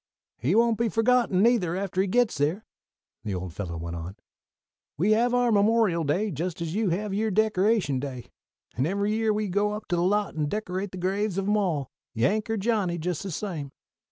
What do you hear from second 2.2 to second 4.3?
there," the old fellow went on.